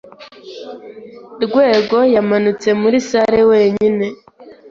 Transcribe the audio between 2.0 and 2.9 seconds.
yamanutse